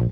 [0.00, 0.06] は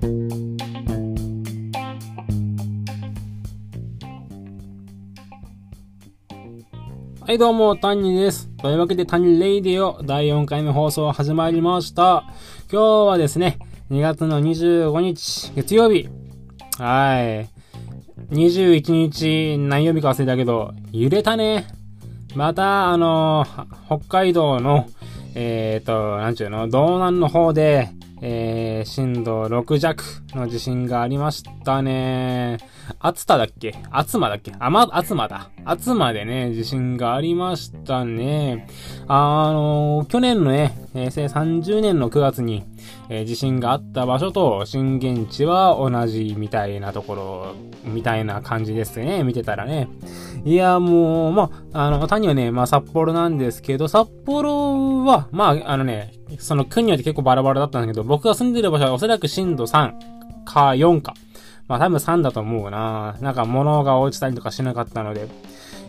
[7.29, 8.49] い、どうも、タニです。
[8.57, 12.25] というわけで、タニレイディオ第4回目放送始まりました。
[12.71, 13.57] 今日はですね、
[13.89, 16.07] 2月の25日、月曜日。
[16.77, 17.49] はい。
[18.31, 21.65] 21日、何曜日か忘れたけど、揺れたね。
[22.35, 23.43] また、あの
[23.87, 24.85] 北海道の、
[25.33, 27.89] えっ、ー、と、なんちゅうの、道南の方で、
[28.21, 32.57] えー、震度6弱の地震がありましたね。
[32.99, 33.75] 暑田だっけ？
[33.91, 34.51] 厚間だっけ？
[34.59, 35.49] あ、ま、厚間だ。
[35.63, 38.67] 厚間でね、地震がありましたね。
[39.07, 42.63] あのー、去年のね、平成30年の9月に、
[43.09, 49.23] えー、地震があった場所と震源地は同じみたいなところ、みたいな感じですね。
[49.23, 49.87] 見てたらね。
[50.45, 59.93] いや、もう、まあ、あの、谷はね、まあ、札幌なんですけど、札幌は、まあ、あのね、その国によって結構バラバラだったんだけど、僕が住んでる場所はおそらく震度3
[60.45, 61.13] か4か。
[61.67, 63.15] まあ多分3だと思うな。
[63.21, 65.27] なんか物が落ちたりとかしなかったので。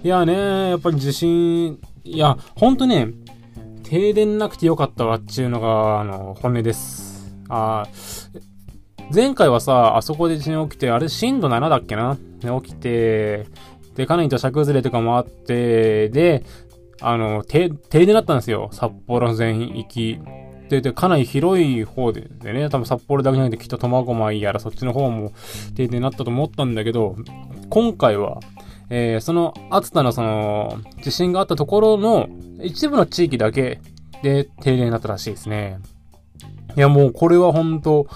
[0.03, 3.09] いやね、やっぱり地震、いや、ほんとね、
[3.83, 7.35] 停電なくてよかったわっていうのが、あの、本音です。
[7.49, 7.85] あ
[9.13, 12.17] 前回はさ、あそこで地震起きて、あれ震度7だっけな？
[12.63, 13.47] 起きて、
[13.97, 16.45] で、かなり土砂崩れとかもあって、で、
[17.03, 18.69] あの、停電だったんですよ。
[18.73, 20.21] 札幌全域。
[20.71, 25.33] で、で、かなり広い方ででね、多分札幌だけじゃなくてきっと苫小牧やらそっちの方も
[25.75, 27.17] 停電になったと思ったんだけど、
[27.69, 28.39] 今回は、
[28.89, 32.29] えー、その暑さのその、地震があったところの
[32.63, 33.81] 一部の地域だけ
[34.23, 35.81] で停電になったらしいですね。
[36.77, 38.07] いやもうこれは本当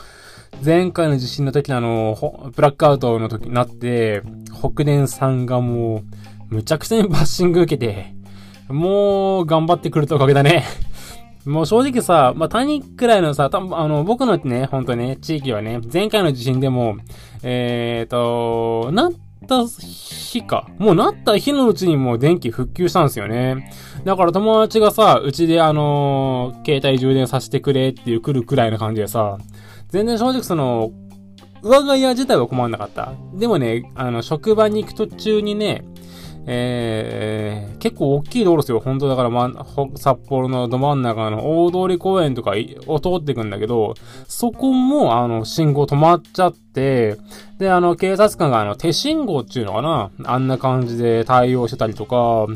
[0.65, 4.23] 前回の地震の時のあの、ブラックアウトの時になって、
[4.57, 6.05] 北電さんがも
[6.51, 8.15] う、むちゃくちゃにバッシング受けて、
[8.69, 10.65] もう、頑張ってくれたおかげだね。
[11.47, 16.97] もう正直さ、まあ、谷くらいのさ、たあの、僕のね、ほんとね、地域はね、前回の地震でも、
[17.43, 19.13] えーと、なっ
[19.47, 20.69] た日か。
[20.79, 23.71] もうなった日のうちにもう電気復旧したんですよね。
[24.05, 29.39] だから友達がさ、うちであのー、携帯充電させてくれっていう来るくらいの感じでさ、
[29.89, 30.91] 全然正直その、
[31.63, 33.13] 上が家自体は困んなかった。
[33.35, 35.85] でもね、あの、職場に行く途中にね、
[36.47, 37.54] えー、
[37.85, 38.81] 結構大きい道路ですよ。
[38.81, 39.53] 本当だから、ま、
[39.97, 42.53] 札幌のど真ん中の大通公園とか
[42.87, 43.93] を通っていくんだけど、
[44.27, 47.19] そこも、あの、信号止まっちゃって、
[47.59, 50.11] で、あの、警察官があの、手信号っていうのかな？
[50.25, 52.47] あんな感じで対応してたりとか、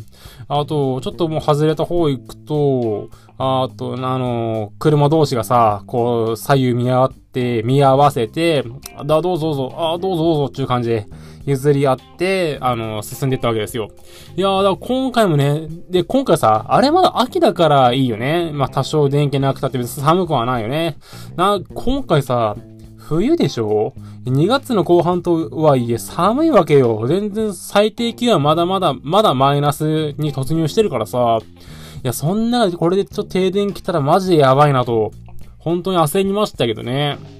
[0.48, 8.64] あと、ちょっともう外れた方行くと、あと、あの、車同士がさ、こう、左右見合って、見合わせて、
[9.04, 11.06] だ、どうぞどうぞ、あ、どうぞどうぞっていう感じで、
[11.48, 13.88] 譲り合って、あの、進んでいったわけですよ。
[14.36, 18.50] いやー、だから今回もね、で、今回さ、あれまだ秋だからいいよね。
[18.52, 20.98] まあ、多少電気なくたって寒くはないよね。
[21.36, 22.54] な、今回さ、
[22.98, 23.94] 冬でしょ
[24.26, 27.06] ?2 月の後半とはいえ寒いわけよ。
[27.08, 35.12] 全然最低気温はまだまだ、まだマイナスに突入してるからさ、いや、そんな、これでちょっと停電来たらマジでやばいなと、
[35.58, 37.37] 本当に焦りましたけどね。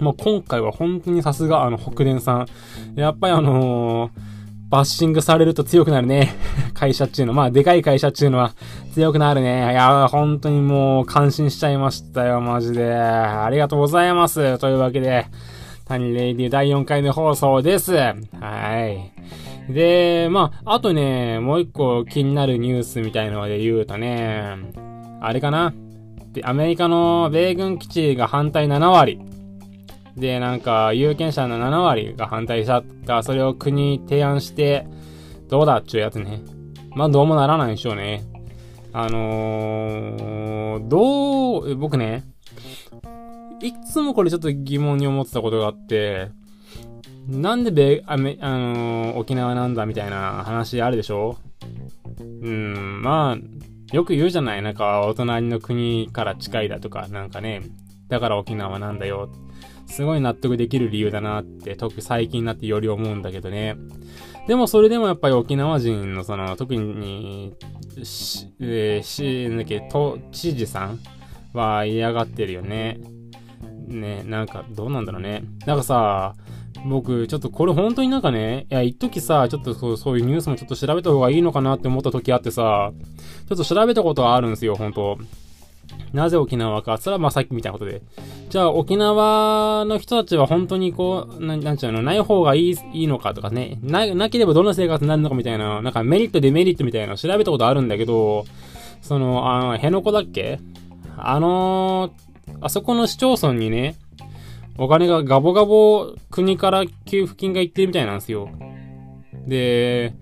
[0.00, 2.46] もう今回は本当にさすがあの北電さん。
[2.94, 4.10] やっぱりあのー、
[4.70, 6.34] バッシングされると強くなるね。
[6.74, 7.32] 会社っていうの。
[7.32, 8.52] まあ、でかい会社っていうのは
[8.92, 9.72] 強くなるね。
[9.72, 12.92] いや、本当にもう感心しちゃいましたよ、マジで。
[12.94, 14.58] ありがとうございます。
[14.58, 15.26] というわけで、
[15.86, 17.94] 谷レイディ第4回目放送です。
[17.94, 18.14] は
[19.68, 19.72] い。
[19.72, 24.56] で、まあ、あとね、もう一個気になるニュースみたいなので言うとね、
[25.20, 25.74] あれかな
[26.32, 29.20] で、アメリカの米軍基地が反対7割。
[30.16, 33.22] で、なんか、有権者の7割が反対しちゃった。
[33.22, 34.86] それを国に提案して、
[35.48, 36.42] どうだっちゅうやつね。
[36.90, 38.24] まあ、どうもならないでしょうね。
[38.92, 42.24] あのー、どう、僕ね、
[43.62, 46.30] いつもこれちょっと疑問に思ってたことがあって、
[47.28, 51.36] なんでべ、あめ、あのー、沖縄なんだみたいな話あるでしょ？
[52.18, 57.62] うん、まあ、よく言うじゃないなんか、お隣の国から近いだとか、なんかね、
[58.08, 59.30] だから沖縄なんだよ。
[59.90, 63.76] すごい納得できる理由だなって、特に最近になってより思うんだけどね。
[64.46, 67.54] でもそれでもやっぱり沖縄人のその、特に、
[68.02, 70.98] し、えー、し、なっけ、と、知事さん
[71.52, 73.00] は嫌がってるよね。
[73.86, 75.44] ね、なんか、どうなんだろうね。
[75.66, 76.34] なんかさ、
[76.86, 82.92] 僕、ちょっとこれ本当になんかね、いや、一時さ、ちょっとそうそういうニュースもちょっと調べた方がいいのかなって思った時あってさ、
[83.48, 85.18] ちょっと調べたことはあるんですよ、本当
[86.12, 86.98] なぜ沖縄か。
[86.98, 88.02] それはまあさっきみたいなことで。
[88.48, 93.78] じゃあ沖縄の人たちは本当にこう、ななんちゅうの、ない方がいい、いいのかとかね。
[93.82, 98.44] な、なければどんな生活になるのかみたいな、なんかメリットデメリットみたいなの調べたことあるんだけど、
[99.02, 100.58] その、あの、辺野古だっけ？
[101.16, 102.12] あの
[102.62, 103.96] あそこの市町村にね、
[104.78, 108.48] お金がガボガボ国から給付金が行ってるみたいなんですよ。
[109.46, 110.14] で、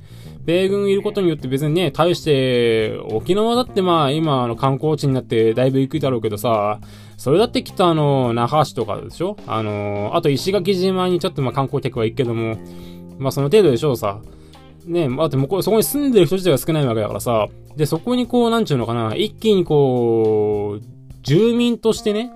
[0.49, 6.81] 米軍いることによって別にね、対して、沖縄だってまあ今あの観光地になってだいぶ行くだろうけどさ、
[7.19, 9.37] それだってきっとあの、那覇市とかでしょ？
[9.47, 12.57] あの、あと石垣島にちょっとまあ観光客は行くけども、
[13.19, 14.23] まあその程度でしょうさ。
[14.87, 17.47] ねあともうそこに住んでる人自体が少ないわけだからさ。
[17.77, 20.83] で、そこにこう、なんちゅうのかな、一気にこう、
[21.25, 22.31] 住民としてね、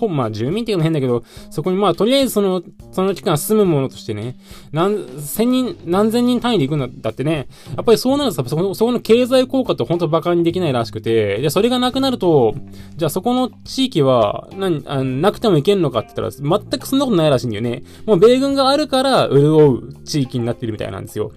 [0.00, 2.62] ほん、まあ住民っていうの変だけど、そこにまあとりあえずその、
[2.92, 4.36] その期間住むものとしてね、
[4.72, 12.54] 何千人、何千人単位で行くんだってね、やっぱりそうなるとさ、そこのそこの経済効果って本当馬鹿にできないらしくて、で、それがなくなると、
[12.96, 17.82] じゃあそこの地域は、何、あなくてもいけんのかって言ったら、全くそんなことないらしいんだよね。
[18.06, 21.32] もう米軍があるから潤う地域になってるみたいなんですよ。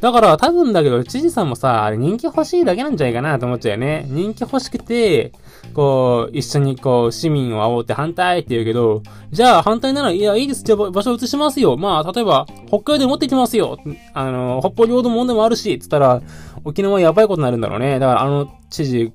[0.00, 4.06] だから多分だけど、知事さんもさ、人気欲しいだけなんじゃないかなと思っちゃうよね。
[4.08, 5.32] 人気欲しくて、
[5.74, 10.62] こう、一緒にこう、市民を煽って反対って言うけど、じゃあ反対なら、いや、いいです。
[10.64, 11.76] じゃあ場所移しますよ。
[11.76, 13.78] まあ、例えば、北海道持ってきますよ。
[14.14, 16.22] あの、北方領土もんでもあるし、つったら、
[16.64, 17.98] 沖縄やばいことになるんだろうね。
[17.98, 19.12] だからあの知事、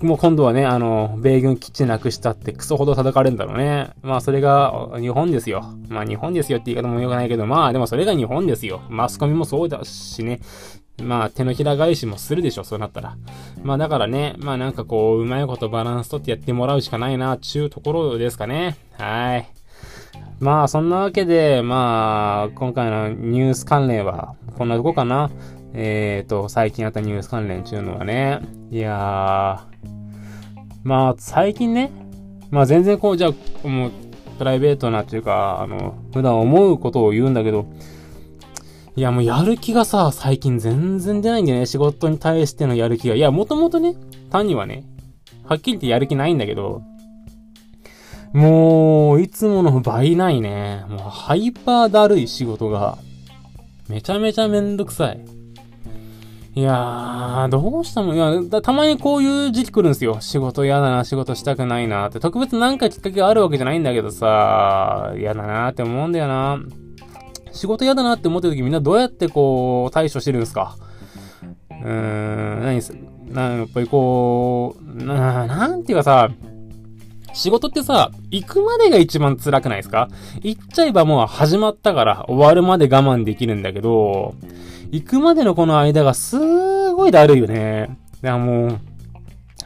[0.00, 3.90] もう今度はね、あの、米軍基地なくしたってクソほど叩かれるんだろうね。
[4.02, 5.64] まあそれが日本ですよ。
[5.88, 8.80] まあ日本ですよって言い方もよくないけど、まあでもそれが日本ですよ。
[8.88, 10.40] マスコミもそうだしね。
[11.02, 13.16] まあ手のひら返しもするでしょ、そうなったら。
[13.62, 18.76] まあだからね、まあなんかこう、うまいことバランスとってやってもらうしかないな、ちゅうところですかね。
[18.98, 19.48] はい。
[20.40, 25.30] まあそんなわけで、まあ今回のニュース関連はこんなとこかな。
[25.74, 28.40] えっ、ー、と、最近あったニュース関連ちゅうのはね。
[28.70, 29.88] いやー、
[30.84, 31.90] まあ、最近ね、
[32.50, 33.90] まあ全然こう、じゃあ、もう、
[34.38, 37.66] プライベートなっていうか、あの、普段思うことを言うんだけど、
[38.94, 41.66] いや、もうやる気がさ、最近全然出ないんだよね。
[41.66, 43.14] 仕事に対してのやる気が。
[43.14, 43.94] いや、もともとね、
[44.30, 44.84] 単にはね、
[45.44, 46.82] はっきり言ってやる気ないんだけど、
[48.34, 50.84] もう、いつもの倍ないね。
[50.88, 52.98] もう、ハイパーだるい仕事が、
[53.88, 55.24] めちゃめちゃめんどくさい。
[56.54, 58.16] いやー、どうしたもん。
[58.16, 60.18] いや、たまにこういう時期来るんすよ。
[60.20, 62.20] 仕事嫌だな、仕事したくないなって。
[62.20, 66.58] 特別なんかきっかけがあるわけじゃないんだけどさ、嫌だなって思うんだよな。
[67.52, 70.76] 仕事嫌だなって思ってる時みんなどうやってこう、対処してるんですか？
[71.70, 71.88] うー
[72.60, 72.96] ん、何す、
[73.28, 76.30] な、やっぱりこう、な、なんていうかさ、
[77.34, 80.08] 仕事ってさ、行くまでが一番辛くないですか？
[80.42, 84.34] 行っちゃえばもう始まったから終わるまで我慢できるんだけど、
[84.90, 87.96] 行くまでのこの間がすーごいだるいよね。
[88.22, 88.78] いやもう、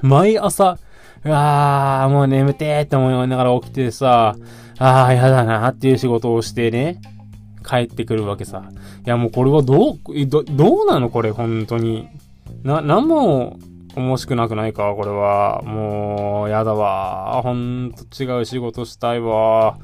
[0.01, 0.79] 毎朝、
[1.25, 4.37] うわー、もう眠てーって思いながら起きてさ、
[4.79, 7.01] あー、やだなーっていう仕事をしてね、
[7.67, 8.63] 帰ってくるわけさ。
[9.05, 11.11] いやもうこれはどう、ど、どうなの？
[11.11, 12.09] これ、本当に。
[12.63, 13.59] な、なんも、
[13.97, 14.95] 面しくなくないか？
[14.95, 15.63] これは。
[15.63, 17.41] もう、やだわ。
[17.43, 19.79] ほんと違う仕事したいわ。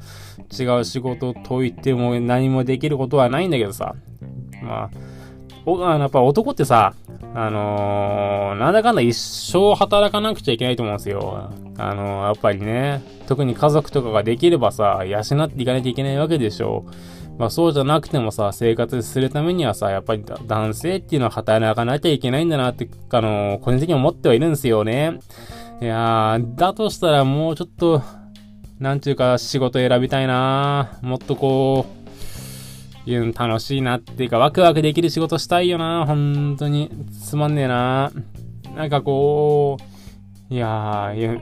[0.57, 3.95] 違う仕事と言っても何もできることはないんだけどさ。
[4.61, 4.89] まあ、
[5.65, 6.93] お、あの、やっぱ男ってさ、
[7.35, 11.49] あのー、なんだかんだ一生働かなくちゃいけないと思うんですよ。
[11.77, 16.85] あのー、やっぱりね、特に家族とかができればさ、養っていかないといけないわけでしょ。
[17.37, 25.19] まあそうじゃなくてもさ、生活するためにはさ、やっぱり男性っていうのは働かなきゃいけないんだなって、あのー、個人的に思ってはいるんですよね。
[25.81, 28.01] いやー、だとしたらもうちょっと、
[28.79, 32.03] なんちゅうか仕事選びたいなもっとこう、
[33.05, 36.89] いうの楽しいなっていうか、ワクワクできる仕事したいよな、本当に。
[37.21, 38.11] つまんねえな。
[38.75, 39.77] なんかこ
[40.49, 41.35] う、いやー、いや、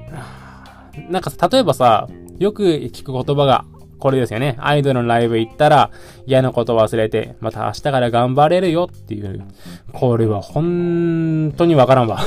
[1.09, 2.07] なんか例えばさ、
[2.39, 3.65] よく聞く言葉が、
[4.01, 4.57] これですよね。
[4.59, 5.91] アイドルのライブ行ったら
[6.25, 9.45] 嫌なこと忘れて、また明日から頑張れるよっていう。
[9.93, 12.19] これは本当にわからんわ。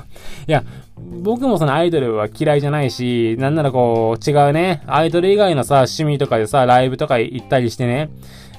[0.46, 0.62] いや、
[1.22, 8.10] 僕もそのアイドルは嫌いじゃないし、なんならこう違うね、アイドル以外のさ、趣味とかでさ、ライブとか行ったりしてね、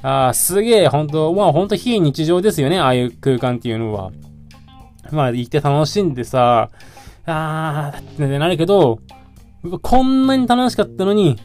[0.01, 4.12] ああ、すげえ、本当まあ本当非日常ですよね、ああいう空間っていうのは。
[5.12, 6.70] まあ行って楽しんでさ、
[7.27, 9.00] ああ、ってなるけど、
[9.82, 11.38] こんなに楽しかったのに、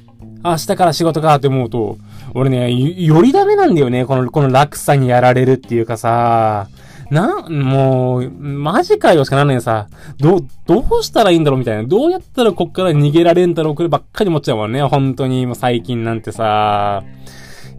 [0.45, 1.99] 明日から仕事かって思うと、
[2.35, 6.69] 俺ね、よりダメなんだよね、この、この落差にやられるっていうかさ、
[7.11, 11.85] な、もう、マジかよしかなんないさ、ど、どうしたらいいんだろうみたいな。
[11.85, 14.83] どうやったらこっから逃げられんだろうこればっかり思っちゃうもんね。
[14.83, 17.03] 本当に、もう最近なんてさ。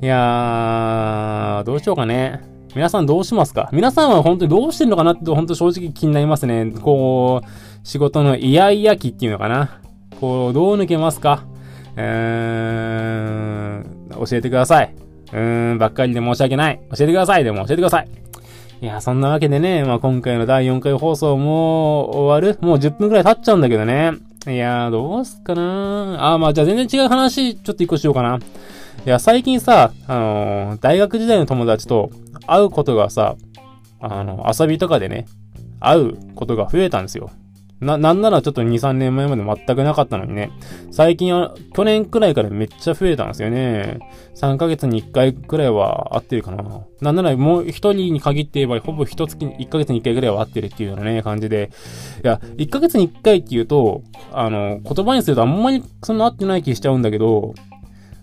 [0.01, 2.41] いやー、どうしようかね。
[2.75, 3.69] 皆さんどうしますか？
[3.71, 6.71] 皆さんは本当にどうしてんのかなって本当正直気になりますね。
[6.81, 7.47] こう、
[7.83, 9.79] 仕事のイヤイヤ期っていうのかな。
[10.19, 11.43] こう、どう抜けますか？
[11.99, 14.95] うーん、教えてください。
[15.33, 16.79] うーん、ばっかりで申し訳ない。
[16.95, 17.43] 教えてください。
[17.43, 18.07] でも教えてください。
[18.81, 24.13] いや、そんなわけでね、まあ今回の第4回放送も終わるもう10分くらい経っちゃうんだけどね。
[24.47, 28.37] いやー、どうすっかなあー、まあじゃあ全然違う話、ちょっと一個しようかな。
[28.37, 32.09] いや、最近さ、あのー、大学時代の友達と
[32.47, 33.35] 会うことがさ、
[33.99, 35.25] あの、遊びとかでね、
[35.81, 37.29] 会うことが増えたんですよ。
[37.81, 40.51] な、なんならちょっと2、3年前まで全くなかったのにね。
[40.91, 43.99] 最近は、去年くらいからめっちゃ増えたんですよね。
[44.35, 46.63] 3ヶ月に1回くらいは会ってるかな。
[47.01, 51.71] なんならもう1人に限って言えば、ほぼ1月に、1ヶ月に1回くらいは会ってるっていうようなね、感じで。
[52.23, 57.53] いや、1ヶ月に1回って言うと、あの、言葉にするとあんまりそんな会ってない気しちゃうんだけど、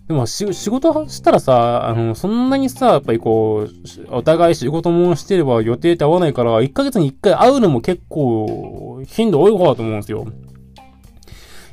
[0.08, 10.26] でも仕事したらさ、あの、そんなにさ、やっぱりこう、お互い仕事もしてれば予定って合わないから、1ヶ月に1回会うのも結構、頻度多い方だと思うんですよ。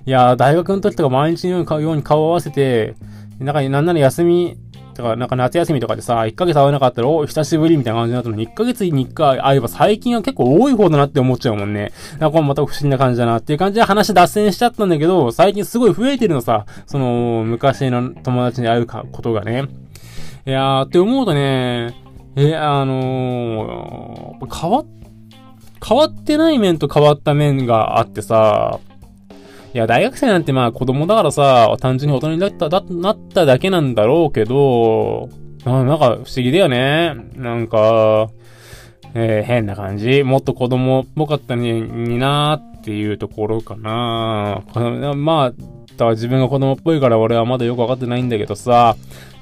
[0.05, 2.95] いや大学の時とか毎日のように顔を合わせて、
[3.39, 4.57] なんか、なんなら休み
[4.93, 11.91] だかなんか夏休みとかでさ、1ヶ月会わなかったら、お久しぶりみたいな感じになったのに、1ヶ月に1回会えば最近は結構多い方だなって思っちゃうもんね。
[12.19, 19.63] なんかまた不思議な感じだなっていう感じで話脱線しちゃったんだけど、最近すごい増えてるのさ、その、昔の友達に会うかことがね。
[20.45, 21.95] いやー、って思うとね、
[22.35, 24.85] え、あのー、変わっ、
[25.85, 28.79] 変わってない面と変わった面があってさ、
[29.73, 35.29] いや、大学生なんてまあ子供だからさ、単純に大人になった、だ、なっただけなんだろうけど、
[35.65, 37.15] なんか不思議だよね。
[37.35, 38.29] なんか、
[39.15, 40.23] えー、変な感じ。
[40.23, 44.63] もっと子供っぽかったに、になーっていうところかな
[45.15, 45.53] まあ、
[45.97, 48.95] だ自分が子供っぽいから俺はまだよくわかってないんだけどさ、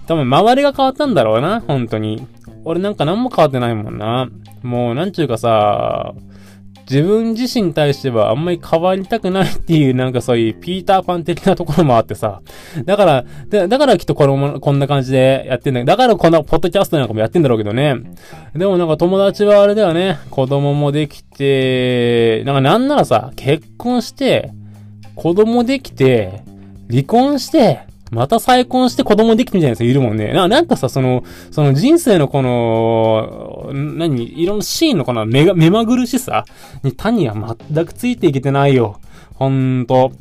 [0.08, 2.26] 多分周りが変わったんだろうな、本当に。
[2.64, 4.30] 俺なんか何も変わってないもんな。
[4.62, 6.14] もう、なんちゅうかさ、
[6.92, 12.42] 自分自身に対してはあんまり変わりたくないっていうなんかそういうピーターパン的なところもあってさ。
[12.84, 17.96] だから、でだからきっとこの、こんな感じでやってんだけどだからこんなポッドキャストなんかもやってんだろうけどね。
[18.54, 20.20] でもなんか友達はあれだよね。
[20.32, 24.52] 子供もできて、なんかなんならさ、結婚して、
[25.16, 26.44] 子供できて、
[26.90, 30.34] 離婚して、また再婚して子供できてみたいな人いるもんね。
[30.34, 36.46] な、なんかさ、その、その人生のこの、何、いろんなシーンのこの目が、目まぐるしさ
[36.84, 39.00] に谷は全くついていけてないよ。
[39.36, 40.12] ほんと。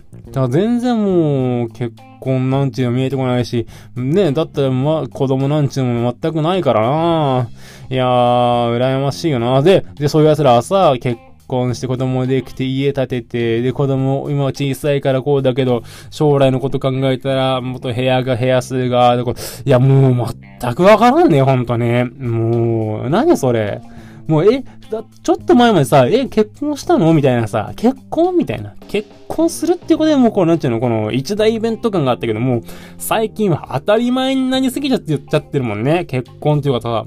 [0.48, 3.66] 全然もう、結婚なんていうの見えてこないし、
[3.96, 7.48] ねだったらま、子供なんていうのも全くないからな
[7.88, 9.62] いやー、羨ましいよな。
[9.62, 11.20] で、で、そういう奴らはさ、結
[11.50, 19.16] 婚して子供できて家建てて、で子供今小さいからこうだけど、将来のこと考えたら、もっと部屋が部屋数が、
[19.64, 22.04] いやもう全くわからんね、ほんとね。
[22.04, 23.82] もう、何それ。
[24.28, 27.12] もう、え、だ、ちょっと前までさ、え、結婚したの？
[27.14, 28.36] みたいなさ、結婚？
[28.36, 28.74] みたいな。
[28.86, 32.62] 結婚するってことでもう、こう、なんちゅうの、この一大イベント感があったけども、
[32.96, 36.04] 最近は当たり前になりすぎちゃって言っちゃってるもんね。
[36.04, 37.06] 結婚っていうかさ、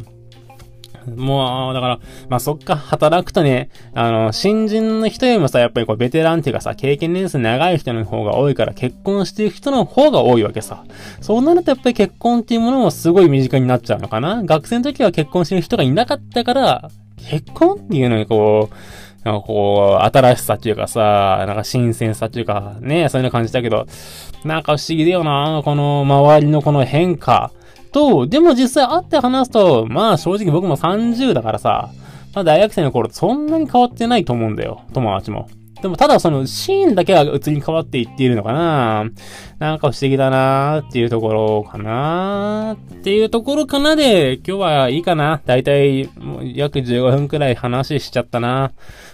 [1.07, 10.83] もう、だから、まあ、そっか、働くとね、あの、新人の人よりもさ、やっぱりこう、ベテランっていうかさ、経験年数長い人の方が多いから、結婚していく人の方が多いわけさ。
[11.21, 14.43] そうなるとやっぱり結婚っていうものもすごい身近になっちゃうのかな？
[14.43, 18.75] 学生の時は結婚してる人がいなかったから、結婚っていうのにこう、
[19.25, 23.85] なんかこう、新しさっていうかさ、なんか新鮮さっていうか、ね、そういうの感じたけど、
[24.43, 27.51] なんか不思議だよな、この周りのこの変化。
[27.93, 31.91] と、でも実際会って話すと、まあ正直僕も30だからさ、
[32.33, 35.47] まあ大学生の頃そんなに変わってないと思うんだよ、友達も。
[35.81, 39.03] でもただそのシーンだけは移り変わっていっているのかな
[39.59, 46.09] なんか不思議だなーっていうところかなっていうところかなで、今日はいいかなだいたい
[46.55, 48.71] 約15分くらい話しちゃったな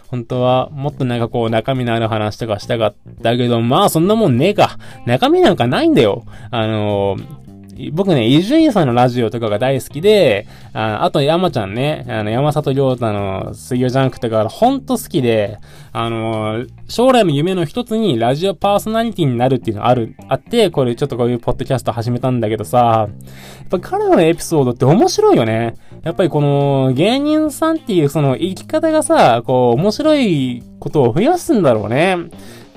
[0.10, 4.78] 本当はもっとなんかこう中身のある話とかしたかったけど、まあそんなもんねえか。
[5.08, 6.24] 中身なんかないんだよ。
[6.52, 7.49] あのー
[7.94, 15.58] 僕ね、伊集院さんのラジオとかが大好きで、ああと山ちゃんね、あの、山里亮太の水曜ジャンクとかほんと好きで、
[15.94, 25.76] あの、将来の夢の一つにラジオパーソナリティになるっていうのある、あって、これちょっとこういうポッドキャスト始めたんだけどさ、やっぱ彼のエピソードって面白いよね。
[26.04, 32.18] やっぱりこの芸人さんっていうその生き方がさ、こう面白いことを増やすんだろうね。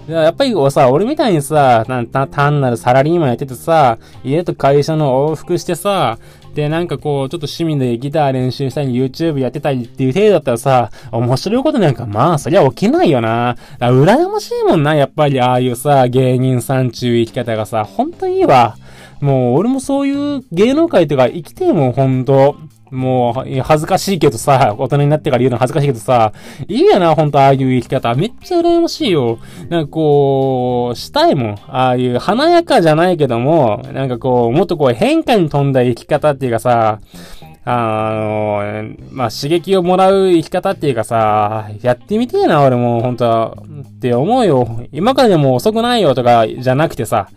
[0.09, 1.85] やっぱりさ、俺みたいにさ、
[2.30, 6.18] 単なるサラリーマンやっててさ、家と会社の往復してさ、
[6.54, 13.56] で、なんかこう、ちょっと趣味でギター練習したり、YouTube やってたりっていう程度だったらさ、面白いことなんかまあ、そりゃ起きないよな。
[13.78, 18.76] だ羨ましいもんな、やっぱりああいうさ、芸人さん中生き方がさ、ほんといいわ。
[19.21, 22.56] もう、俺もそういう芸能界とか生きてもん、ほんと。
[22.92, 26.32] もう、恥ずかしいけどさ、大人になってから言うの恥ずかしいけどさ、
[26.68, 28.14] いいやな、ほんと、ああいう生き方。
[28.14, 29.38] めっちゃ羨ましいよ。
[29.70, 31.58] なんかこう、したいもん。
[31.68, 37.00] ああいう華やかじゃないけども、なんかこう、もっとこう変化に富んだ生き方っていうかさ、
[37.64, 43.56] あの、まあ、刺激をもらう生き方っていうかさ、やってみてえな、俺も、本当は。
[43.88, 44.80] って思うよ。
[44.92, 47.28] 今からでも遅くないよとか、じゃなくてさ、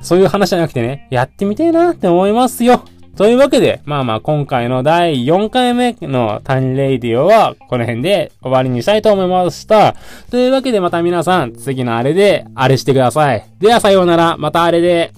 [0.00, 2.84] そういう話じゃなくてね、やってみてえなって思いますよ。
[3.20, 9.94] というわけで、まあまあ今回の第4回目のタニレイディオはこの辺で終わりにしたいと思いました。
[10.30, 13.44] というわけでまた皆さん次のあれであれしてください。
[13.58, 15.12] ではさようなら、またあれで。